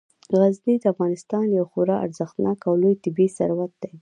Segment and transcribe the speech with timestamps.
[0.39, 3.91] غزني د افغانستان یو خورا ارزښتناک او لوی طبعي ثروت دی.